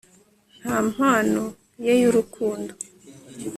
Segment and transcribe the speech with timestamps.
[0.61, 1.43] nta mpano
[1.85, 2.73] ye yurukundo